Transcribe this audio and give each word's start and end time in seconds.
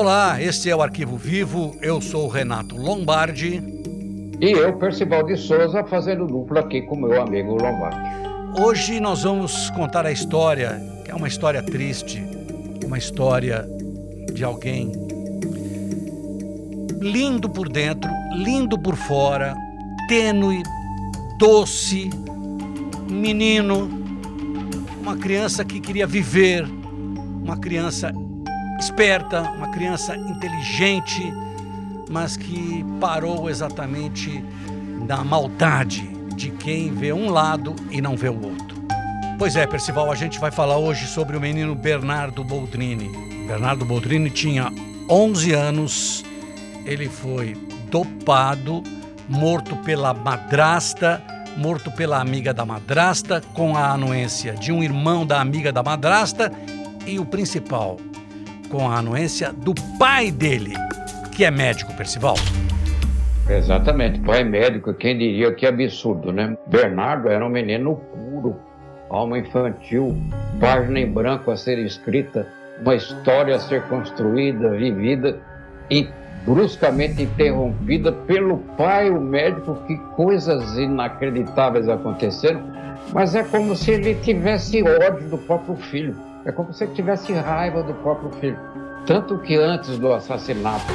Olá, 0.00 0.40
este 0.40 0.70
é 0.70 0.76
o 0.76 0.80
Arquivo 0.80 1.16
Vivo. 1.16 1.76
Eu 1.82 2.00
sou 2.00 2.26
o 2.26 2.28
Renato 2.28 2.76
Lombardi. 2.76 3.60
E 4.40 4.52
eu, 4.52 4.78
Percival 4.78 5.24
de 5.24 5.36
Souza, 5.36 5.82
fazendo 5.82 6.24
dupla 6.24 6.60
aqui 6.60 6.82
com 6.82 6.94
meu 6.94 7.20
amigo 7.20 7.60
Lombardi. 7.60 7.98
Hoje 8.62 9.00
nós 9.00 9.24
vamos 9.24 9.68
contar 9.70 10.06
a 10.06 10.12
história, 10.12 10.80
que 11.04 11.10
é 11.10 11.14
uma 11.16 11.26
história 11.26 11.60
triste, 11.64 12.22
uma 12.86 12.96
história 12.96 13.68
de 14.32 14.44
alguém 14.44 14.92
lindo 17.00 17.50
por 17.50 17.68
dentro, 17.68 18.08
lindo 18.36 18.78
por 18.78 18.94
fora, 18.94 19.52
tênue, 20.06 20.62
doce, 21.40 22.08
menino, 23.10 23.90
uma 25.02 25.16
criança 25.16 25.64
que 25.64 25.80
queria 25.80 26.06
viver, 26.06 26.64
uma 27.42 27.56
criança 27.56 28.12
esperta, 28.78 29.42
uma 29.42 29.68
criança 29.68 30.16
inteligente, 30.16 31.32
mas 32.08 32.36
que 32.36 32.84
parou 33.00 33.50
exatamente 33.50 34.42
na 35.06 35.24
maldade 35.24 36.06
de 36.34 36.50
quem 36.50 36.92
vê 36.94 37.12
um 37.12 37.30
lado 37.30 37.74
e 37.90 38.00
não 38.00 38.16
vê 38.16 38.28
o 38.28 38.40
outro. 38.40 38.78
Pois 39.38 39.56
é, 39.56 39.66
Percival, 39.66 40.10
a 40.10 40.14
gente 40.14 40.38
vai 40.38 40.50
falar 40.50 40.78
hoje 40.78 41.06
sobre 41.06 41.36
o 41.36 41.40
menino 41.40 41.74
Bernardo 41.74 42.42
Boldrini. 42.44 43.08
Bernardo 43.46 43.84
Boldrini 43.84 44.30
tinha 44.30 44.72
11 45.08 45.52
anos, 45.52 46.24
ele 46.84 47.08
foi 47.08 47.56
dopado, 47.90 48.82
morto 49.28 49.76
pela 49.76 50.12
madrasta, 50.12 51.22
morto 51.56 51.90
pela 51.90 52.20
amiga 52.20 52.52
da 52.52 52.64
madrasta, 52.64 53.40
com 53.54 53.76
a 53.76 53.90
anuência 53.90 54.54
de 54.54 54.70
um 54.70 54.82
irmão 54.82 55.26
da 55.26 55.40
amiga 55.40 55.72
da 55.72 55.82
madrasta 55.82 56.52
e 57.06 57.18
o 57.18 57.24
principal, 57.24 57.96
com 58.68 58.88
a 58.88 58.98
anuência 58.98 59.52
do 59.52 59.74
pai 59.98 60.30
dele, 60.30 60.74
que 61.34 61.44
é 61.44 61.50
médico, 61.50 61.94
Percival. 61.94 62.36
Exatamente, 63.48 64.20
pai 64.20 64.44
médico, 64.44 64.92
quem 64.92 65.16
diria 65.16 65.52
que 65.54 65.66
absurdo, 65.66 66.32
né? 66.32 66.56
Bernardo 66.66 67.28
era 67.28 67.44
um 67.44 67.48
menino 67.48 67.96
puro, 67.96 68.56
alma 69.08 69.38
infantil, 69.38 70.14
página 70.60 71.00
em 71.00 71.10
branco 71.10 71.50
a 71.50 71.56
ser 71.56 71.78
escrita, 71.78 72.46
uma 72.82 72.94
história 72.94 73.56
a 73.56 73.58
ser 73.58 73.82
construída, 73.84 74.70
vivida 74.70 75.40
e 75.90 76.06
bruscamente 76.44 77.22
interrompida 77.22 78.12
pelo 78.12 78.58
pai, 78.76 79.10
o 79.10 79.20
médico, 79.20 79.76
que 79.86 79.96
coisas 80.14 80.76
inacreditáveis 80.76 81.88
aconteceram, 81.88 82.62
mas 83.14 83.34
é 83.34 83.42
como 83.42 83.74
se 83.74 83.92
ele 83.92 84.14
tivesse 84.16 84.82
ódio 84.82 85.28
do 85.28 85.38
próprio 85.38 85.76
filho. 85.76 86.27
É 86.48 86.52
como 86.52 86.72
se 86.72 86.82
ele 86.82 86.94
tivesse 86.94 87.30
raiva 87.34 87.82
do 87.82 87.92
próprio 87.92 88.30
filho. 88.40 88.58
Tanto 89.04 89.36
que 89.36 89.54
antes 89.54 89.98
do 89.98 90.14
assassinato 90.14 90.94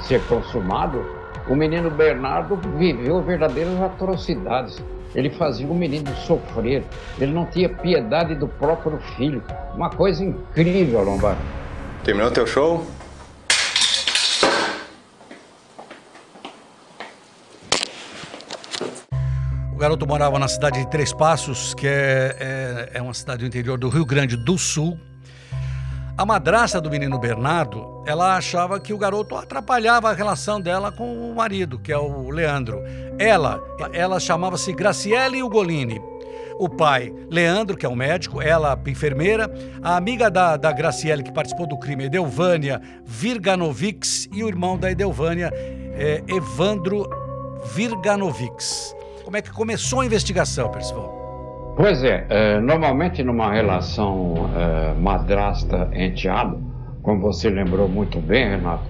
ser 0.00 0.22
consumado, 0.26 1.04
o 1.46 1.54
menino 1.54 1.90
Bernardo 1.90 2.56
viveu 2.78 3.20
verdadeiras 3.20 3.78
atrocidades. 3.78 4.82
Ele 5.14 5.28
fazia 5.28 5.66
o 5.66 5.74
menino 5.74 6.08
sofrer. 6.26 6.82
Ele 7.20 7.30
não 7.30 7.44
tinha 7.44 7.68
piedade 7.68 8.34
do 8.34 8.48
próprio 8.48 8.96
filho. 9.18 9.42
Uma 9.74 9.90
coisa 9.90 10.24
incrível, 10.24 11.02
Lombardo. 11.02 11.42
Terminou 12.02 12.30
teu 12.30 12.46
show? 12.46 12.82
Garoto 19.80 20.06
morava 20.06 20.38
na 20.38 20.46
cidade 20.46 20.78
de 20.78 20.90
Três 20.90 21.10
Passos, 21.10 21.72
que 21.72 21.86
é, 21.86 22.36
é, 22.38 22.98
é 22.98 23.02
uma 23.02 23.14
cidade 23.14 23.40
do 23.40 23.46
interior 23.46 23.78
do 23.78 23.88
Rio 23.88 24.04
Grande 24.04 24.36
do 24.36 24.58
Sul. 24.58 25.00
A 26.18 26.26
madrasta 26.26 26.78
do 26.82 26.90
menino 26.90 27.18
Bernardo, 27.18 28.04
ela 28.06 28.36
achava 28.36 28.78
que 28.78 28.92
o 28.92 28.98
garoto 28.98 29.34
atrapalhava 29.34 30.10
a 30.10 30.12
relação 30.12 30.60
dela 30.60 30.92
com 30.92 31.30
o 31.30 31.34
marido, 31.34 31.78
que 31.78 31.90
é 31.90 31.96
o 31.96 32.28
Leandro. 32.28 32.82
Ela, 33.18 33.58
ela 33.94 34.20
chamava-se 34.20 34.70
Graciele 34.74 35.42
Ugolini. 35.42 35.98
O 36.58 36.68
pai, 36.68 37.10
Leandro, 37.30 37.74
que 37.74 37.86
é 37.86 37.88
um 37.88 37.96
médico, 37.96 38.42
ela, 38.42 38.78
enfermeira, 38.86 39.50
a 39.82 39.96
amiga 39.96 40.30
da, 40.30 40.58
da 40.58 40.70
Graciele, 40.72 41.22
que 41.22 41.32
participou 41.32 41.66
do 41.66 41.78
crime, 41.78 42.04
Edelvânia 42.04 42.82
Virganovics, 43.06 44.28
e 44.30 44.44
o 44.44 44.48
irmão 44.48 44.76
da 44.76 44.90
Edelvânia, 44.90 45.50
é, 45.54 46.22
Evandro 46.28 47.08
Virganovics. 47.74 48.94
Como 49.30 49.38
é 49.38 49.42
que 49.42 49.52
começou 49.52 50.00
a 50.00 50.06
investigação, 50.06 50.68
Percival? 50.70 51.74
Pois 51.76 52.02
é, 52.02 52.26
é 52.28 52.60
normalmente 52.60 53.22
numa 53.22 53.52
relação 53.52 54.34
é, 54.56 54.92
madrasta-enteado, 54.94 56.60
como 57.00 57.20
você 57.20 57.48
lembrou 57.48 57.88
muito 57.88 58.18
bem, 58.18 58.48
Renato, 58.48 58.82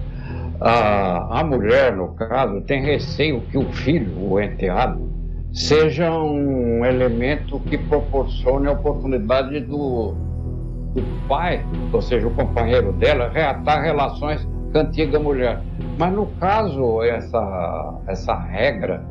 a, 0.59 1.41
a 1.41 1.43
mulher, 1.43 1.95
no 1.95 2.15
caso, 2.15 2.59
tem 2.61 2.83
receio 2.83 3.41
que 3.51 3.57
o 3.59 3.71
filho, 3.71 4.17
o 4.19 4.41
enteado, 4.41 5.11
seja 5.53 6.11
um 6.11 6.83
elemento 6.83 7.59
que 7.59 7.77
proporcione 7.77 8.65
a 8.65 8.71
oportunidade 8.71 9.59
do, 9.59 10.15
do 10.95 11.27
pai, 11.27 11.63
ou 11.93 12.01
seja, 12.01 12.27
o 12.27 12.31
companheiro 12.31 12.93
dela, 12.93 13.29
reatar 13.31 13.83
relações 13.83 14.43
com 14.71 14.79
a 14.79 14.81
antiga 14.81 15.19
mulher. 15.19 15.61
Mas 15.99 16.11
no 16.11 16.25
caso, 16.39 17.03
essa, 17.03 18.01
essa 18.07 18.33
regra 18.33 19.05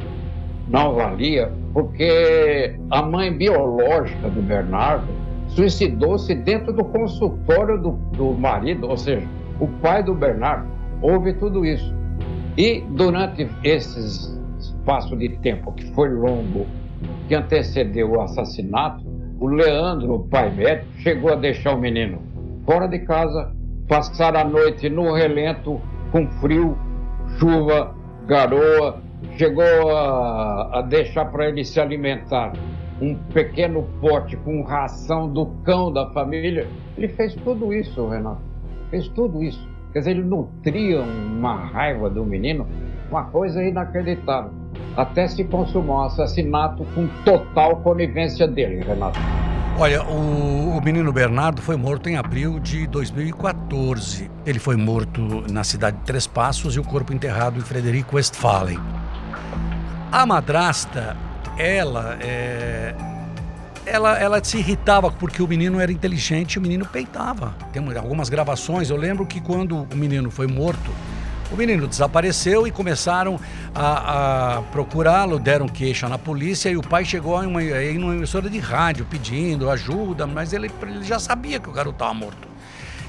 não 0.71 0.95
valia, 0.95 1.53
porque 1.73 2.77
a 2.91 3.03
mãe 3.03 3.37
biológica 3.37 4.29
do 4.31 4.41
Bernardo 4.41 5.07
suicidou-se 5.49 6.33
dentro 6.35 6.73
do 6.73 6.85
consultório 6.85 7.77
do, 7.77 7.91
do 8.17 8.33
marido, 8.33 8.89
ou 8.89 8.97
seja, 8.97 9.27
o 9.59 9.67
pai 9.67 10.03
do 10.03 10.15
Bernardo. 10.15 10.69
Houve 11.03 11.33
tudo 11.35 11.65
isso. 11.65 11.93
E 12.57 12.85
durante 12.91 13.49
esse 13.65 14.37
espaço 14.59 15.17
de 15.17 15.29
tempo, 15.39 15.73
que 15.73 15.87
foi 15.93 16.09
longo, 16.09 16.67
que 17.27 17.35
antecedeu 17.35 18.13
o 18.13 18.21
assassinato, 18.21 19.05
o 19.41 19.49
Leandro, 19.49 20.15
o 20.15 20.29
pai 20.29 20.55
médico, 20.55 20.93
chegou 20.99 21.33
a 21.33 21.37
deixar 21.37 21.75
o 21.75 21.79
menino 21.79 22.19
fora 22.65 22.87
de 22.87 23.01
casa, 23.01 23.53
passar 23.89 24.37
a 24.37 24.45
noite 24.45 24.89
no 24.89 25.13
relento, 25.13 25.81
com 26.13 26.29
frio, 26.41 26.77
chuva, 27.39 27.95
garoa, 28.27 29.01
chegou 29.37 29.97
a, 29.97 30.79
a 30.79 30.83
deixar 30.83 31.27
para 31.27 31.49
ele 31.49 31.65
se 31.65 31.81
alimentar 31.81 32.53
um 33.01 33.15
pequeno 33.33 33.87
pote 34.01 34.37
com 34.37 34.63
ração 34.63 35.29
do 35.29 35.47
cão 35.65 35.93
da 35.93 36.11
família. 36.11 36.67
Ele 36.97 37.09
fez 37.09 37.35
tudo 37.37 37.73
isso, 37.73 38.07
Renato. 38.09 38.43
Fez 38.91 39.09
tudo 39.09 39.43
isso. 39.43 39.69
Quer 39.93 40.01
dizer, 40.01 40.11
ele 40.13 40.23
nutria 40.23 41.01
uma 41.01 41.57
raiva 41.57 42.09
do 42.09 42.25
menino, 42.25 42.67
uma 43.11 43.25
coisa 43.25 43.63
inacreditável. 43.63 44.53
Até 44.97 45.27
se 45.27 45.43
consumou 45.45 45.97
um 45.97 46.03
assassinato 46.03 46.85
com 46.95 47.09
total 47.25 47.77
conivência 47.77 48.47
dele, 48.47 48.85
Renato. 48.85 49.19
Olha, 49.79 50.03
o, 50.05 50.77
o, 50.77 50.81
menino 50.83 51.11
Bernardo 51.11 51.63
foi 51.63 51.75
morto 51.75 52.09
em 52.09 52.17
abril 52.17 52.61
de 52.61 52.87
2014. 52.87 54.31
Ele 54.45 54.59
foi 54.59 54.77
morto 54.77 55.43
na 55.51 55.65
cidade 55.65 55.97
de 55.97 56.05
Três 56.05 56.27
Passos 56.27 56.77
e 56.77 56.81
o 56.81 56.85
corpo 56.85 57.15
enterrado 57.15 57.59
em 57.59 57.63
Frederico 57.63 58.17
Westphalen. 58.17 58.79
A 60.13 60.27
madrasta, 60.27 61.17
ela, 61.57 62.19
é, 62.21 62.93
ela, 63.87 64.19
ela 64.19 64.43
se 64.43 64.59
irritava 64.59 65.09
porque 65.09 65.41
o 65.41 65.47
menino 65.47 65.79
era 65.79 65.93
inteligente 65.93 66.55
e 66.55 66.59
o 66.59 66.61
menino 66.61 66.85
peitava. 66.85 67.55
Tem 67.73 67.81
algumas 67.97 68.29
gravações. 68.29 68.91
Eu 68.91 68.97
lembro 68.97 69.25
que 69.25 69.41
quando 69.41 69.83
o 69.83 69.97
menino 69.97 70.29
foi 70.29 70.49
morto, 70.49 70.91
o 71.53 71.57
menino 71.57 71.87
desapareceu 71.87 72.67
e 72.67 72.73
começaram 72.73 73.39
a, 73.73 74.57
a 74.57 74.63
procurá-lo, 74.63 75.39
deram 75.39 75.69
queixa 75.69 76.09
na 76.09 76.19
polícia 76.19 76.69
e 76.69 76.77
o 76.77 76.83
pai 76.83 77.05
chegou 77.05 77.41
em 77.45 77.47
uma, 77.47 77.63
em 77.63 77.97
uma 77.97 78.15
emissora 78.17 78.51
de 78.51 78.59
rádio 78.59 79.07
pedindo 79.09 79.71
ajuda, 79.71 80.27
mas 80.27 80.53
ele, 80.53 80.69
ele 80.83 81.05
já 81.05 81.21
sabia 81.21 81.61
que 81.61 81.69
o 81.69 81.73
garoto 81.73 81.95
estava 81.95 82.15
morto. 82.15 82.49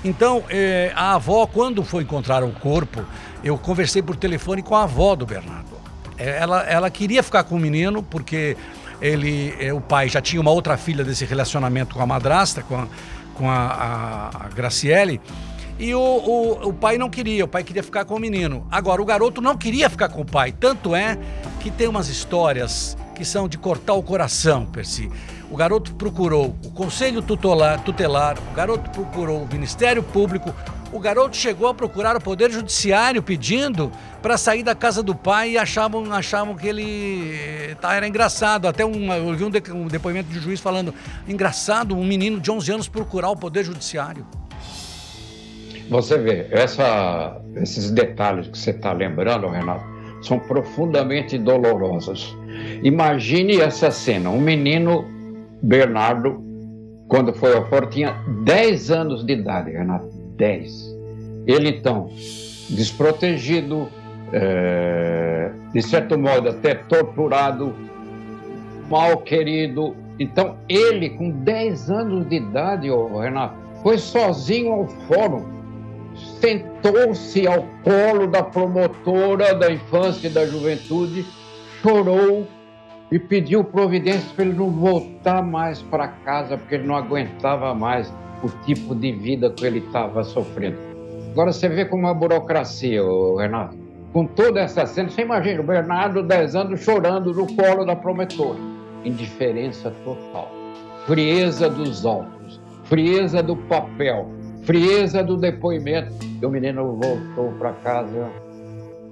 Então, 0.05 0.43
eh, 0.49 0.91
a 0.95 1.15
avó, 1.15 1.47
quando 1.47 1.83
foi 1.83 2.03
encontrar 2.03 2.43
o 2.43 2.51
corpo, 2.51 3.03
eu 3.43 3.57
conversei 3.57 4.03
por 4.03 4.15
telefone 4.15 4.61
com 4.61 4.75
a 4.75 4.83
avó 4.83 5.15
do 5.15 5.25
Bernardo. 5.25 5.80
Ela, 6.29 6.61
ela 6.63 6.89
queria 6.89 7.23
ficar 7.23 7.43
com 7.43 7.55
o 7.55 7.59
menino 7.59 8.03
porque 8.03 8.55
ele, 9.01 9.55
é, 9.59 9.73
o 9.73 9.81
pai 9.81 10.07
já 10.07 10.21
tinha 10.21 10.39
uma 10.39 10.51
outra 10.51 10.77
filha 10.77 11.03
desse 11.03 11.25
relacionamento 11.25 11.95
com 11.95 12.01
a 12.01 12.05
madrasta, 12.05 12.61
com 12.61 12.75
a, 12.75 12.87
com 13.33 13.49
a, 13.49 14.29
a 14.33 14.49
Graciele. 14.49 15.19
E 15.79 15.95
o, 15.95 15.99
o, 15.99 16.69
o, 16.69 16.73
pai 16.73 16.99
não 16.99 17.09
queria, 17.09 17.43
o 17.43 17.47
pai 17.47 17.63
queria 17.63 17.81
ficar 17.81 18.05
com 18.05 18.15
o 18.15 18.19
menino. 18.19 18.67
Agora, 18.69 19.01
o 19.01 19.05
garoto 19.05 19.41
não 19.41 19.57
queria 19.57 19.89
ficar 19.89 20.09
com 20.09 20.21
o 20.21 20.25
pai. 20.25 20.51
Tanto 20.51 20.95
é 20.95 21.17
que 21.59 21.71
tem 21.71 21.87
umas 21.87 22.07
histórias 22.07 22.95
que 23.15 23.25
são 23.25 23.47
de 23.47 23.57
cortar 23.57 23.93
o 23.93 24.03
coração, 24.03 24.65
Percy. 24.65 25.11
O 25.49 25.57
garoto 25.57 25.95
procurou 25.95 26.55
o 26.63 26.71
Conselho 26.71 27.21
tutelar, 27.21 27.83
tutelar 27.83 28.37
o 28.51 28.55
garoto 28.55 28.91
procurou 28.91 29.41
o 29.41 29.47
Ministério 29.51 30.03
Público, 30.03 30.53
o 30.91 30.99
garoto 30.99 31.37
chegou 31.37 31.67
a 31.67 31.73
procurar 31.73 32.15
o 32.15 32.21
Poder 32.21 32.51
Judiciário 32.51 33.23
pedindo 33.23 33.91
para 34.21 34.37
sair 34.37 34.63
da 34.63 34.75
casa 34.75 35.01
do 35.01 35.15
pai 35.15 35.51
e 35.51 35.57
achavam, 35.57 36.11
achavam 36.11 36.55
que 36.55 36.67
ele 36.67 37.75
tá, 37.79 37.95
era 37.95 38.07
engraçado. 38.07 38.67
Até 38.67 38.85
um, 38.85 39.11
eu 39.13 39.35
vi 39.35 39.43
um, 39.43 39.49
de, 39.49 39.71
um 39.71 39.87
depoimento 39.87 40.29
de 40.29 40.39
juiz 40.39 40.59
falando: 40.59 40.93
engraçado 41.27 41.95
um 41.95 42.03
menino 42.03 42.39
de 42.39 42.51
11 42.51 42.71
anos 42.73 42.87
procurar 42.87 43.29
o 43.29 43.35
Poder 43.35 43.63
Judiciário. 43.63 44.25
Você 45.89 46.17
vê, 46.17 46.47
essa, 46.51 47.41
esses 47.55 47.91
detalhes 47.91 48.47
que 48.47 48.57
você 48.57 48.71
está 48.71 48.93
lembrando, 48.93 49.47
Renato, 49.49 49.83
são 50.21 50.39
profundamente 50.39 51.37
dolorosos. 51.37 52.35
Imagine 52.83 53.59
essa 53.59 53.91
cena: 53.91 54.29
um 54.29 54.41
menino, 54.41 55.05
Bernardo, 55.61 56.43
quando 57.07 57.33
foi 57.33 57.55
ao 57.55 57.67
foro, 57.67 57.87
tinha 57.87 58.11
10 58.43 58.91
anos 58.91 59.25
de 59.25 59.33
idade, 59.33 59.71
Renato. 59.71 60.20
10. 60.37 60.95
Ele 61.47 61.69
então, 61.69 62.09
desprotegido, 62.69 63.87
é, 64.31 65.51
de 65.73 65.81
certo 65.81 66.17
modo 66.17 66.49
até 66.49 66.75
torturado, 66.75 67.73
mal 68.89 69.17
querido. 69.17 69.95
Então, 70.19 70.57
ele, 70.69 71.09
com 71.11 71.31
10 71.31 71.89
anos 71.89 72.29
de 72.29 72.35
idade, 72.35 72.91
oh, 72.91 73.19
Renato, 73.19 73.55
foi 73.81 73.97
sozinho 73.97 74.73
ao 74.73 74.87
fórum, 74.87 75.45
sentou-se 76.39 77.47
ao 77.47 77.65
colo 77.83 78.27
da 78.27 78.43
promotora 78.43 79.55
da 79.55 79.71
infância 79.71 80.27
e 80.27 80.29
da 80.29 80.45
juventude, 80.45 81.25
chorou 81.81 82.47
e 83.11 83.19
pediu 83.19 83.63
providência 83.63 84.29
para 84.35 84.45
ele 84.45 84.53
não 84.53 84.69
voltar 84.69 85.41
mais 85.41 85.81
para 85.81 86.07
casa, 86.07 86.57
porque 86.57 86.75
ele 86.75 86.87
não 86.87 86.95
aguentava 86.95 87.73
mais 87.73 88.13
o 88.43 88.49
tipo 88.65 88.95
de 88.95 89.11
vida 89.11 89.49
que 89.51 89.65
ele 89.65 89.79
estava 89.79 90.23
sofrendo. 90.23 90.77
Agora 91.31 91.51
você 91.51 91.69
vê 91.69 91.85
como 91.85 92.07
a 92.07 92.13
burocracia, 92.13 93.01
Renato. 93.37 93.77
Com 94.11 94.25
toda 94.25 94.59
essa 94.59 94.85
cena, 94.85 95.09
você 95.09 95.21
imagina 95.21 95.61
o 95.61 95.65
Bernardo, 95.65 96.21
10 96.21 96.55
anos, 96.55 96.81
chorando 96.81 97.33
no 97.33 97.47
colo 97.55 97.85
da 97.85 97.95
promotora. 97.95 98.59
Indiferença 99.05 99.91
total. 100.03 100.51
Frieza 101.05 101.69
dos 101.69 102.05
autos, 102.05 102.61
frieza 102.83 103.41
do 103.41 103.55
papel, 103.55 104.27
frieza 104.63 105.23
do 105.23 105.37
depoimento. 105.37 106.13
E 106.41 106.45
o 106.45 106.49
menino 106.49 106.97
voltou 106.97 107.53
para 107.57 107.71
casa 107.73 108.29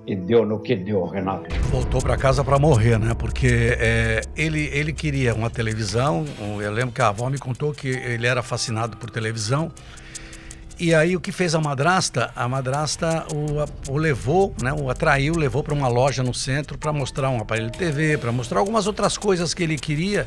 e 0.06 0.16
deu 0.16 0.46
no 0.46 0.60
que 0.60 0.76
deu, 0.76 1.06
Renato. 1.06 1.54
Voltou 1.72 2.02
para 2.02 2.18
casa 2.18 2.44
para 2.44 2.58
morrer, 2.58 2.98
né? 2.98 3.14
Porque 3.14 3.78
é, 3.80 4.22
ele, 4.36 4.70
ele 4.74 4.92
queria 4.92 5.34
uma 5.34 5.50
televisão. 5.50 6.26
Eu 6.62 6.72
lembro 6.72 6.94
que 6.94 7.02
a 7.02 7.10
avó 7.10 7.30
me 7.30 7.38
contou 7.38 7.74
que 7.74 7.88
ele 7.90 8.26
era 8.26 8.42
fascinado 8.42 8.98
por 8.98 9.10
televisão. 9.10 9.72
E 10.80 10.96
aí 10.96 11.14
o 11.16 11.20
que 11.20 11.32
fez 11.32 11.54
a 11.54 11.60
madrasta? 11.60 12.32
A 12.34 12.48
madrasta 12.48 13.26
o, 13.34 13.92
o 13.92 13.98
levou, 13.98 14.56
né, 14.62 14.72
o 14.72 14.90
atraiu, 14.90 15.36
levou 15.36 15.62
para 15.62 15.74
uma 15.74 15.90
loja 15.90 16.24
no 16.24 16.34
centro 16.34 16.78
para 16.78 16.94
mostrar 16.94 17.30
um 17.30 17.40
aparelho 17.40 17.70
de 17.70 17.78
TV, 17.78 18.18
para 18.18 18.32
mostrar 18.32 18.60
algumas 18.60 18.88
outras 18.88 19.18
coisas 19.18 19.54
que 19.54 19.62
ele 19.62 19.78
queria 19.78 20.26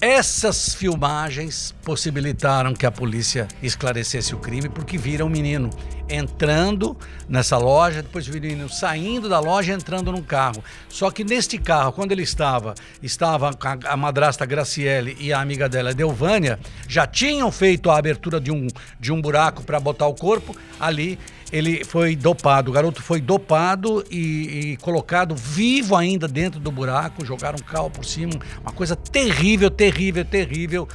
essas 0.00 0.74
filmagens 0.74 1.74
possibilitaram 1.84 2.72
que 2.72 2.86
a 2.86 2.90
polícia 2.90 3.46
esclarecesse 3.62 4.34
o 4.34 4.38
crime 4.38 4.68
porque 4.68 4.96
viram 4.96 5.26
o 5.26 5.30
menino 5.30 5.68
entrando 6.08 6.96
nessa 7.28 7.58
loja, 7.58 8.02
depois 8.02 8.26
o 8.26 8.32
menino 8.32 8.68
saindo 8.68 9.28
da 9.28 9.38
loja 9.38 9.74
entrando 9.74 10.10
num 10.10 10.22
carro. 10.22 10.64
Só 10.88 11.10
que 11.10 11.22
neste 11.22 11.58
carro, 11.58 11.92
quando 11.92 12.12
ele 12.12 12.22
estava, 12.22 12.74
estava 13.02 13.50
a 13.86 13.96
madrasta 13.96 14.46
Graciele 14.46 15.16
e 15.20 15.32
a 15.32 15.40
amiga 15.40 15.68
dela, 15.68 15.92
Delvânia, 15.92 16.58
já 16.88 17.06
tinham 17.06 17.52
feito 17.52 17.90
a 17.90 17.98
abertura 17.98 18.40
de 18.40 18.50
um, 18.50 18.66
de 18.98 19.12
um 19.12 19.20
buraco 19.20 19.62
para 19.62 19.78
botar 19.78 20.06
o 20.06 20.14
corpo 20.14 20.56
ali 20.80 21.18
ele 21.52 21.84
foi 21.84 22.14
dopado, 22.14 22.70
o 22.70 22.74
garoto 22.74 23.02
foi 23.02 23.20
dopado 23.20 24.04
e, 24.10 24.72
e, 24.72 24.76
colocado 24.78 25.34
vivo 25.34 25.96
ainda 25.96 26.28
dentro 26.28 26.60
do 26.60 26.70
buraco, 26.70 27.24
jogaram 27.24 27.58
um 27.60 27.64
carro 27.64 27.90
por 27.90 28.04
cima, 28.04 28.32
uma 28.62 28.72
coisa 28.72 28.94
terrível, 28.94 29.70
terrível, 29.70 30.24
terrível. 30.24 30.88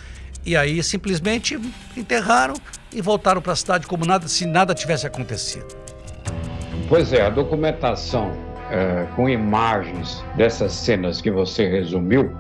E 0.46 0.56
aí 0.56 0.82
simplesmente 0.84 1.60
enterraram 1.98 2.56
e 2.94 3.02
voltaram 3.02 3.42
para 3.42 3.54
a 3.54 3.56
cidade 3.56 3.88
como 3.88 4.06
nada, 4.06 4.28
se 4.28 4.46
nada 4.46 4.74
tivesse 4.74 5.06
acontecido. 5.06 5.66
Pois 6.88 7.12
é, 7.12 7.26
a 7.26 7.30
documentação 7.30 8.32
é, 8.70 9.08
com 9.16 9.28
imagens 9.28 10.24
dessas 10.38 10.72
cenas 10.72 11.20
que 11.20 11.32
você 11.32 11.68
resumiu 11.68 12.32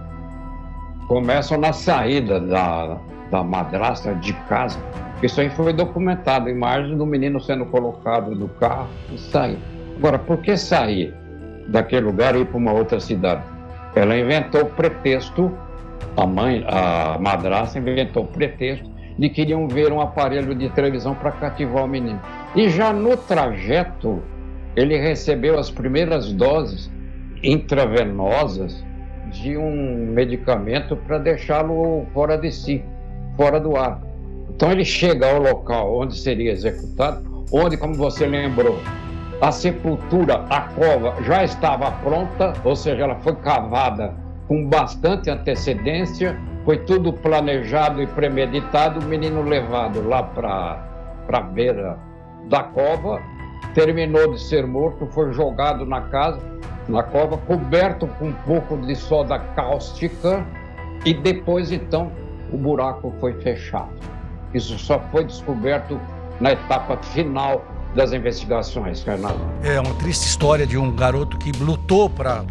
começam 1.07 1.57
na 1.57 1.73
saída 1.73 2.39
da, 2.39 2.99
da 3.31 3.43
madrasta 3.43 4.13
de 4.15 4.33
casa 4.47 4.79
isso 5.23 5.39
aí 5.39 5.49
foi 5.49 5.71
documentado, 5.71 6.49
imagens 6.49 6.97
do 6.97 7.05
menino 7.05 7.39
sendo 7.39 7.65
colocado 7.65 8.35
do 8.35 8.47
carro 8.47 8.89
e 9.11 9.17
saindo. 9.17 9.61
Agora, 9.97 10.19
por 10.19 10.37
que 10.39 10.57
sair 10.57 11.13
daquele 11.67 12.05
lugar 12.05 12.35
e 12.35 12.41
ir 12.41 12.45
para 12.45 12.57
uma 12.57 12.73
outra 12.73 12.99
cidade? 12.99 13.41
Ela 13.95 14.17
inventou 14.17 14.61
o 14.61 14.65
pretexto, 14.65 15.51
a 16.17 16.27
mãe, 16.27 16.65
a 16.67 17.17
madrasta 17.19 17.79
inventou 17.79 18.23
o 18.23 18.27
pretexto 18.27 18.87
de 19.17 19.29
que 19.29 19.41
iriam 19.41 19.67
ver 19.69 19.91
um 19.93 20.01
aparelho 20.01 20.53
de 20.53 20.69
televisão 20.69 21.15
para 21.15 21.31
cativar 21.31 21.85
o 21.85 21.87
menino. 21.87 22.19
E 22.53 22.69
já 22.69 22.91
no 22.91 23.15
trajeto, 23.15 24.21
ele 24.75 24.97
recebeu 24.97 25.57
as 25.57 25.71
primeiras 25.71 26.33
doses 26.33 26.91
intravenosas 27.41 28.83
de 29.35 29.57
um 29.57 30.07
medicamento 30.13 30.95
para 30.95 31.17
deixá-lo 31.17 32.05
fora 32.13 32.37
de 32.37 32.51
si, 32.51 32.83
fora 33.35 33.59
do 33.59 33.75
ar. 33.75 34.01
Então 34.49 34.71
ele 34.71 34.85
chega 34.85 35.29
ao 35.29 35.41
local 35.41 35.97
onde 35.97 36.17
seria 36.17 36.51
executado, 36.51 37.45
onde, 37.51 37.77
como 37.77 37.93
você 37.93 38.25
lembrou, 38.25 38.79
a 39.41 39.51
sepultura, 39.51 40.45
a 40.49 40.61
cova 40.61 41.21
já 41.23 41.43
estava 41.43 41.91
pronta, 41.91 42.53
ou 42.63 42.75
seja, 42.75 43.03
ela 43.03 43.15
foi 43.15 43.35
cavada 43.35 44.13
com 44.47 44.65
bastante 44.67 45.29
antecedência, 45.29 46.39
foi 46.63 46.77
tudo 46.79 47.11
planejado 47.11 48.01
e 48.01 48.07
premeditado, 48.07 49.01
o 49.01 49.03
menino 49.03 49.43
levado 49.43 50.07
lá 50.07 50.23
para 50.23 50.81
a 51.27 51.41
beira 51.41 51.99
da 52.49 52.63
cova, 52.63 53.21
terminou 53.73 54.31
de 54.33 54.41
ser 54.41 54.65
morto, 54.65 55.05
foi 55.07 55.33
jogado 55.33 55.85
na 55.85 56.01
casa, 56.01 56.39
na 56.87 57.03
cova, 57.03 57.37
coberto 57.37 58.07
com 58.19 58.29
um 58.29 58.33
pouco 58.33 58.77
de 58.77 58.95
soda 58.95 59.39
cáustica, 59.39 60.45
e 61.05 61.13
depois 61.13 61.71
então 61.71 62.11
o 62.51 62.57
buraco 62.57 63.13
foi 63.19 63.33
fechado. 63.41 63.89
Isso 64.53 64.77
só 64.79 64.99
foi 65.11 65.25
descoberto 65.25 65.99
na 66.39 66.51
etapa 66.51 66.97
final 66.97 67.65
das 67.95 68.11
investigações, 68.13 69.01
Fernando. 69.01 69.39
É 69.63 69.79
uma 69.79 69.93
triste 69.95 70.25
história 70.25 70.67
de 70.67 70.77
um 70.77 70.95
garoto 70.95 71.37
que 71.37 71.51
lutou 71.51 72.09
para 72.09 72.43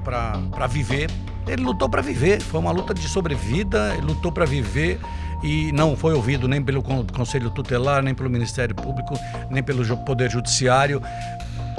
viver. 0.69 1.11
Ele 1.47 1.63
lutou 1.63 1.89
para 1.89 2.01
viver, 2.01 2.41
foi 2.41 2.59
uma 2.61 2.71
luta 2.71 2.95
de 2.95 3.07
sobrevida, 3.07 3.93
ele 3.95 4.07
lutou 4.07 4.33
para 4.33 4.47
viver 4.47 4.99
e 5.43 5.71
não 5.73 5.95
foi 5.95 6.15
ouvido 6.15 6.49
nem 6.49 6.63
pelo 6.63 6.83
Conselho 6.83 7.51
Tutelar, 7.51 8.03
nem 8.03 8.15
pelo 8.15 8.31
Ministério 8.31 8.75
Público, 8.75 9.15
nem 9.51 9.63
pelo 9.63 9.85
Poder 9.99 10.31
Judiciário. 10.31 11.03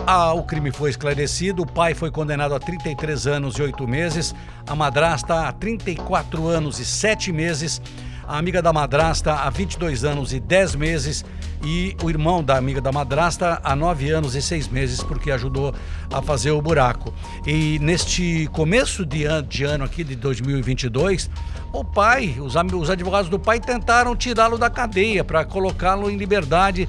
Ah, 0.08 0.34
o 0.34 0.44
crime 0.44 0.72
foi 0.72 0.92
esclarecido, 0.92 1.64
o 1.64 1.66
pai 1.66 1.96
foi 1.96 2.12
condenado 2.12 2.54
a 2.54 2.60
33 2.60 3.26
anos 3.26 3.56
e 3.56 3.64
8 3.64 3.88
meses, 3.88 4.36
a 4.68 4.76
madrasta 4.76 5.48
a 5.48 5.52
34 5.52 6.48
anos 6.48 6.80
e 6.80 6.86
7 6.86 7.32
meses. 7.32 7.82
A 8.28 8.38
amiga 8.38 8.62
da 8.62 8.72
madrasta 8.72 9.34
há 9.34 9.50
22 9.50 10.04
anos 10.04 10.32
e 10.32 10.40
10 10.40 10.76
meses. 10.76 11.26
E 11.64 11.96
o 12.04 12.10
irmão 12.10 12.44
da 12.44 12.56
amiga 12.56 12.80
da 12.80 12.92
madrasta 12.92 13.60
há 13.64 13.76
9 13.76 14.12
anos 14.12 14.36
e 14.36 14.44
6 14.44 14.68
meses, 14.68 15.02
porque 15.02 15.32
ajudou 15.32 15.74
a 16.12 16.22
fazer 16.22 16.52
o 16.52 16.62
buraco. 16.62 17.12
E 17.46 17.80
neste 17.80 18.48
começo 18.52 19.04
de 19.08 19.26
ano, 19.26 19.48
de 19.48 19.64
ano 19.64 19.84
aqui, 19.84 20.04
de 20.04 20.16
2022, 20.16 21.32
o 21.74 21.84
pai, 21.84 22.36
os, 22.40 22.54
os 22.56 22.90
advogados 22.92 23.30
do 23.30 23.40
pai 23.40 23.60
tentaram 23.60 24.16
tirá-lo 24.16 24.58
da 24.58 24.70
cadeia 24.70 25.24
para 25.24 25.44
colocá-lo 25.44 26.12
em 26.12 26.18
liberdade 26.18 26.88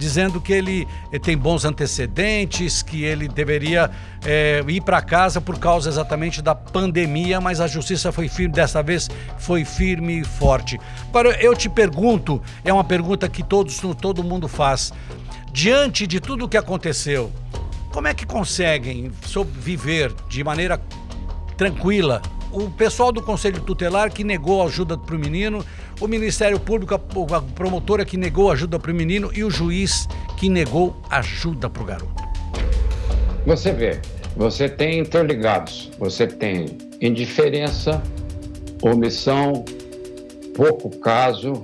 dizendo 0.00 0.40
que 0.40 0.50
ele 0.50 0.88
eh, 1.12 1.18
tem 1.18 1.36
bons 1.36 1.66
antecedentes, 1.66 2.82
que 2.82 3.04
ele 3.04 3.28
deveria 3.28 3.90
é, 4.24 4.64
ir 4.66 4.80
para 4.80 5.02
casa 5.02 5.42
por 5.42 5.58
causa 5.58 5.90
exatamente 5.90 6.40
da 6.40 6.54
pandemia, 6.54 7.38
mas 7.38 7.60
a 7.60 7.66
justiça 7.66 8.10
foi 8.10 8.26
firme, 8.26 8.54
dessa 8.54 8.82
vez 8.82 9.10
foi 9.38 9.62
firme 9.62 10.20
e 10.20 10.24
forte. 10.24 10.80
Agora 11.10 11.38
eu 11.42 11.54
te 11.54 11.68
pergunto, 11.68 12.40
é 12.64 12.72
uma 12.72 12.82
pergunta 12.82 13.28
que 13.28 13.42
todos, 13.42 13.78
todo 14.00 14.24
mundo 14.24 14.48
faz. 14.48 14.90
Diante 15.52 16.06
de 16.06 16.18
tudo 16.18 16.46
o 16.46 16.48
que 16.48 16.56
aconteceu, 16.56 17.30
como 17.92 18.08
é 18.08 18.14
que 18.14 18.24
conseguem 18.24 19.12
viver 19.58 20.14
de 20.30 20.42
maneira 20.42 20.80
tranquila 21.58 22.22
o 22.52 22.68
pessoal 22.70 23.12
do 23.12 23.22
Conselho 23.22 23.60
Tutelar 23.60 24.10
que 24.10 24.24
negou 24.24 24.66
ajuda 24.66 24.98
para 24.98 25.14
o 25.14 25.18
menino, 25.18 25.64
o 26.00 26.08
Ministério 26.08 26.58
Público, 26.58 26.94
a 26.94 26.98
promotora 27.42 28.04
que 28.04 28.16
negou 28.16 28.50
ajuda 28.50 28.78
para 28.78 28.90
o 28.90 28.94
menino 28.94 29.30
e 29.34 29.44
o 29.44 29.50
juiz 29.50 30.08
que 30.38 30.48
negou 30.48 30.96
ajuda 31.10 31.68
para 31.68 31.82
o 31.82 31.86
garoto. 31.86 32.22
Você 33.46 33.72
vê, 33.72 34.00
você 34.36 34.68
tem 34.68 35.00
interligados, 35.00 35.90
você 35.98 36.26
tem 36.26 36.78
indiferença, 37.00 38.02
omissão, 38.82 39.64
pouco 40.54 40.90
caso, 40.98 41.62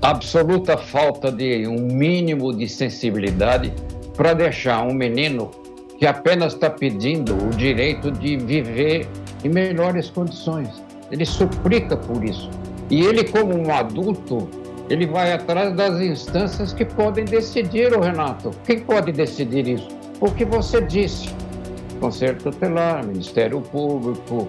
absoluta 0.00 0.76
falta 0.78 1.30
de 1.30 1.66
um 1.66 1.78
mínimo 1.80 2.54
de 2.56 2.68
sensibilidade 2.68 3.72
para 4.16 4.32
deixar 4.32 4.82
um 4.82 4.94
menino 4.94 5.50
que 5.98 6.06
apenas 6.06 6.54
está 6.54 6.70
pedindo 6.70 7.34
o 7.34 7.50
direito 7.50 8.10
de 8.10 8.38
viver 8.38 9.06
em 9.44 9.50
melhores 9.50 10.08
condições. 10.08 10.82
Ele 11.10 11.26
suplica 11.26 11.96
por 11.96 12.24
isso. 12.24 12.48
E 12.90 13.02
ele, 13.02 13.24
como 13.24 13.56
um 13.56 13.72
adulto, 13.72 14.48
ele 14.88 15.06
vai 15.06 15.32
atrás 15.32 15.72
das 15.74 16.00
instâncias 16.00 16.72
que 16.72 16.84
podem 16.84 17.24
decidir, 17.24 17.92
o 17.96 18.00
Renato. 18.00 18.50
Quem 18.64 18.80
pode 18.80 19.12
decidir 19.12 19.68
isso? 19.68 19.88
O 20.20 20.30
que 20.30 20.44
você 20.44 20.80
disse. 20.80 21.28
Conselho 22.00 22.36
Tutelar, 22.38 23.06
Ministério 23.06 23.60
Público, 23.60 24.48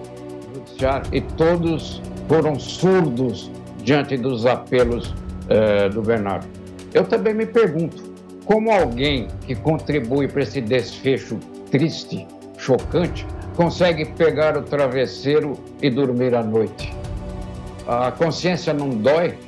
Judiciário, 0.52 1.06
e 1.12 1.20
todos 1.20 2.02
foram 2.26 2.58
surdos 2.58 3.50
diante 3.84 4.16
dos 4.16 4.46
apelos 4.46 5.14
eh, 5.48 5.88
do 5.90 6.02
Bernardo. 6.02 6.46
Eu 6.92 7.04
também 7.04 7.34
me 7.34 7.46
pergunto, 7.46 8.02
como 8.44 8.72
alguém 8.72 9.28
que 9.46 9.54
contribui 9.54 10.26
para 10.26 10.42
esse 10.42 10.60
desfecho 10.60 11.38
triste, 11.70 12.26
chocante, 12.58 13.26
consegue 13.54 14.06
pegar 14.06 14.56
o 14.56 14.62
travesseiro 14.62 15.54
e 15.80 15.88
dormir 15.90 16.34
à 16.34 16.42
noite? 16.42 17.01
A 17.86 18.12
consciência 18.12 18.72
não 18.72 18.90
dói? 18.90 19.38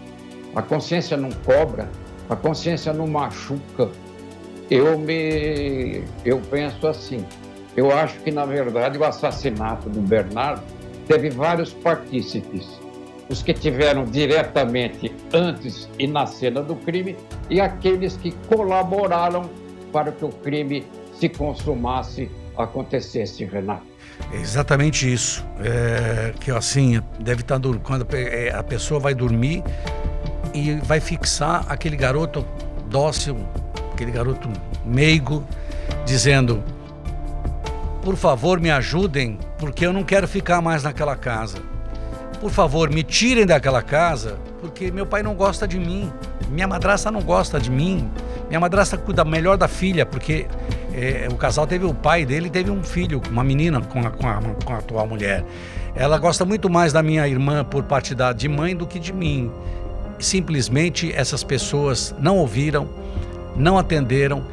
A 0.54 0.62
consciência 0.62 1.16
não 1.16 1.30
cobra? 1.30 1.88
A 2.28 2.36
consciência 2.36 2.92
não 2.92 3.06
machuca? 3.06 3.90
Eu 4.70 4.98
me 4.98 6.02
eu 6.24 6.40
penso 6.50 6.86
assim. 6.86 7.24
Eu 7.76 7.92
acho 7.92 8.18
que 8.20 8.30
na 8.30 8.44
verdade 8.44 8.98
o 8.98 9.04
assassinato 9.04 9.88
do 9.88 10.00
Bernardo 10.00 10.62
teve 11.06 11.30
vários 11.30 11.72
partícipes. 11.72 12.80
Os 13.28 13.42
que 13.42 13.54
tiveram 13.54 14.04
diretamente 14.04 15.12
antes 15.32 15.88
e 15.98 16.06
na 16.06 16.26
cena 16.26 16.62
do 16.62 16.76
crime 16.76 17.16
e 17.48 17.60
aqueles 17.60 18.16
que 18.16 18.32
colaboraram 18.48 19.48
para 19.92 20.12
que 20.12 20.24
o 20.24 20.28
crime 20.28 20.84
se 21.14 21.28
consumasse, 21.28 22.30
acontecesse, 22.56 23.44
Renato. 23.44 23.93
Exatamente 24.40 25.12
isso. 25.12 25.44
É, 25.60 26.32
que 26.40 26.50
assim, 26.50 27.00
deve 27.18 27.42
estar 27.42 27.58
tá 27.58 27.68
quando 27.82 28.06
é, 28.14 28.50
a 28.54 28.62
pessoa 28.62 29.00
vai 29.00 29.14
dormir 29.14 29.62
e 30.52 30.74
vai 30.82 31.00
fixar 31.00 31.64
aquele 31.68 31.96
garoto 31.96 32.46
dócil, 32.88 33.36
aquele 33.92 34.10
garoto 34.12 34.48
meigo, 34.84 35.44
dizendo: 36.04 36.62
Por 38.02 38.16
favor, 38.16 38.60
me 38.60 38.70
ajudem, 38.70 39.38
porque 39.58 39.86
eu 39.86 39.92
não 39.92 40.04
quero 40.04 40.28
ficar 40.28 40.60
mais 40.60 40.82
naquela 40.82 41.16
casa. 41.16 41.58
Por 42.40 42.50
favor, 42.50 42.90
me 42.90 43.02
tirem 43.02 43.46
daquela 43.46 43.82
casa, 43.82 44.36
porque 44.60 44.90
meu 44.90 45.06
pai 45.06 45.22
não 45.22 45.34
gosta 45.34 45.66
de 45.66 45.78
mim. 45.78 46.12
Minha 46.50 46.68
madrasta 46.68 47.10
não 47.10 47.22
gosta 47.22 47.58
de 47.58 47.70
mim. 47.70 48.10
Minha 48.48 48.60
madrasta 48.60 48.98
cuida 48.98 49.24
melhor 49.24 49.56
da 49.56 49.66
filha, 49.66 50.04
porque 50.04 50.46
é, 50.94 51.28
o 51.30 51.36
casal 51.36 51.66
teve 51.66 51.84
o 51.84 51.92
pai 51.92 52.24
dele 52.24 52.48
teve 52.48 52.70
um 52.70 52.82
filho, 52.82 53.20
uma 53.30 53.42
menina 53.42 53.80
com 53.80 54.00
a, 54.00 54.10
com, 54.10 54.28
a, 54.28 54.40
com 54.64 54.72
a 54.72 54.78
atual 54.78 55.06
mulher. 55.06 55.44
Ela 55.94 56.18
gosta 56.18 56.44
muito 56.44 56.70
mais 56.70 56.92
da 56.92 57.02
minha 57.02 57.26
irmã 57.26 57.64
por 57.64 57.82
parte 57.84 58.14
da, 58.14 58.32
de 58.32 58.48
mãe 58.48 58.76
do 58.76 58.86
que 58.86 58.98
de 58.98 59.12
mim. 59.12 59.50
Simplesmente 60.18 61.12
essas 61.12 61.42
pessoas 61.42 62.14
não 62.18 62.38
ouviram, 62.38 62.88
não 63.56 63.76
atenderam. 63.76 64.44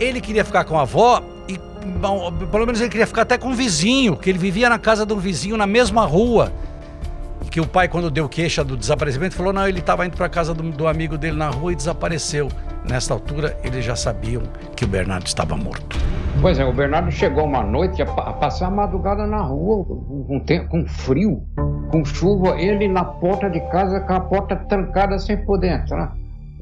Ele 0.00 0.20
queria 0.20 0.44
ficar 0.44 0.64
com 0.64 0.78
a 0.78 0.82
avó 0.82 1.22
e 1.46 1.58
bom, 1.98 2.32
pelo 2.50 2.64
menos 2.64 2.80
ele 2.80 2.90
queria 2.90 3.06
ficar 3.06 3.22
até 3.22 3.36
com 3.36 3.50
o 3.50 3.54
vizinho, 3.54 4.16
que 4.16 4.30
ele 4.30 4.38
vivia 4.38 4.68
na 4.68 4.78
casa 4.78 5.04
do 5.04 5.18
vizinho 5.18 5.56
na 5.56 5.66
mesma 5.66 6.04
rua 6.04 6.52
que 7.54 7.60
o 7.60 7.66
pai, 7.68 7.86
quando 7.86 8.10
deu 8.10 8.28
queixa 8.28 8.64
do 8.64 8.76
desaparecimento, 8.76 9.36
falou: 9.36 9.52
não, 9.52 9.68
ele 9.68 9.78
estava 9.78 10.04
indo 10.04 10.16
para 10.16 10.26
a 10.26 10.28
casa 10.28 10.52
do, 10.52 10.62
do, 10.72 10.88
amigo 10.88 11.16
dele 11.16 11.36
na 11.36 11.50
rua 11.50 11.72
e 11.72 11.76
desapareceu. 11.76 12.50
Nesta 12.84 13.14
altura, 13.14 13.56
eles 13.64 13.84
já 13.84 13.96
sabiam 13.96 14.42
que 14.76 14.84
o 14.84 14.88
Bernardo 14.88 15.26
estava 15.26 15.56
morto. 15.56 15.96
Pois 16.40 16.58
é, 16.58 16.64
o 16.64 16.72
Bernardo 16.72 17.10
chegou 17.10 17.44
uma 17.44 17.62
noite 17.62 18.02
a, 18.02 18.06
passar 18.06 18.66
a 18.66 18.70
madrugada 18.70 19.26
na 19.26 19.40
rua, 19.40 19.84
com, 19.84 20.44
com 20.68 20.86
frio, 20.86 21.42
com 21.90 22.04
chuva, 22.04 22.60
ele 22.60 22.86
na 22.86 23.04
porta 23.04 23.48
de 23.48 23.60
casa 23.70 24.00
com 24.00 24.12
a 24.12 24.20
porta 24.20 24.56
trancada 24.56 25.18
sem 25.18 25.38
poder 25.44 25.68
entrar. 25.68 26.14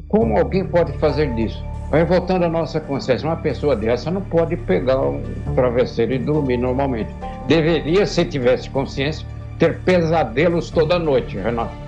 Como 0.09 0.39
alguém 0.39 0.65
pode 0.65 0.93
fazer 0.99 1.35
disso? 1.35 1.65
Aí 1.91 2.05
voltando 2.05 2.45
à 2.45 2.49
nossa 2.49 2.81
consciência, 2.81 3.29
uma 3.29 3.37
pessoa 3.37 3.75
dessa 3.75 4.11
não 4.11 4.23
pode 4.23 4.57
pegar 4.57 5.01
um 5.01 5.23
travesseiro 5.55 6.13
e 6.13 6.19
dormir 6.19 6.57
normalmente. 6.57 7.11
Deveria, 7.49 8.07
se 8.07 8.25
tivesse 8.25 8.71
consciência, 8.71 9.27
ter 9.59 9.81
pesadelos 9.81 10.71
toda 10.71 10.99
noite, 10.99 11.37
Renato. 11.37 11.82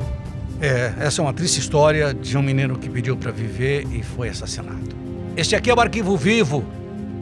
É, 0.60 0.92
essa 0.98 1.20
é 1.20 1.22
uma 1.22 1.32
triste 1.32 1.58
história 1.58 2.14
de 2.14 2.36
um 2.36 2.42
menino 2.42 2.78
que 2.78 2.88
pediu 2.88 3.16
para 3.16 3.30
viver 3.30 3.86
e 3.92 4.02
foi 4.02 4.28
assassinado. 4.28 4.96
Este 5.36 5.56
aqui 5.56 5.70
é 5.70 5.74
o 5.74 5.80
Arquivo 5.80 6.16
Vivo. 6.16 6.64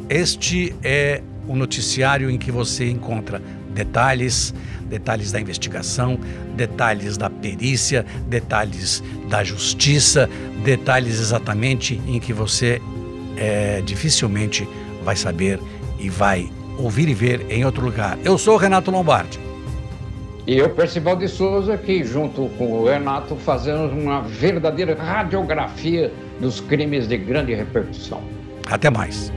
Este 0.09 0.75
é 0.83 1.23
o 1.49 1.57
noticiário 1.57 2.31
em 2.31 2.39
que 2.39 2.53
você 2.53 2.89
encontra 2.89 3.41
detalhes, 3.75 4.55
detalhes 4.85 5.33
da 5.33 5.41
investigação, 5.41 6.19
detalhes 6.55 7.17
da 7.17 7.31
perícia, 7.31 8.05
detalhes 8.29 9.03
da 9.29 9.43
justiça, 9.43 10.29
detalhes 10.63 11.19
exatamente 11.19 12.01
em 12.07 12.21
que 12.21 12.33
você 12.33 12.81
é, 13.37 13.81
dificilmente 13.81 14.69
vai 15.03 15.17
saber 15.17 15.59
e 15.99 16.11
vai 16.11 16.51
ouvir 16.79 17.09
e 17.09 17.15
ver 17.15 17.47
em 17.49 17.65
outro 17.65 17.85
lugar. 17.85 18.19
Eu 18.25 18.37
sou 18.37 18.55
o 18.55 18.59
Renato 18.59 18.91
Lombardi. 18.91 19.42
E 20.47 20.59
eu, 20.59 20.71
Percival 20.71 21.17
de 21.17 21.29
Souza, 21.29 21.79
que 21.79 22.03
junto 22.03 22.49
com 22.59 22.73
o 22.73 22.85
Renato 22.85 23.37
fazemos 23.37 23.93
uma 23.93 24.23
verdadeira 24.23 24.95
radiografia 24.95 26.13
dos 26.41 26.61
crimes 26.61 27.07
de 27.07 27.17
grande 27.17 27.55
repercussão. 27.55 28.21
Até 28.67 28.91
mais. 28.91 29.33